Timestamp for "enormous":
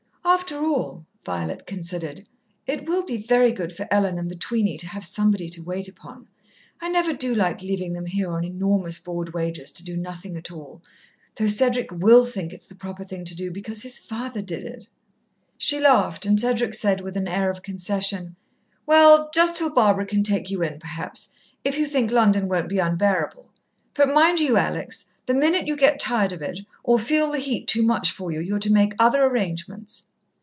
8.45-8.97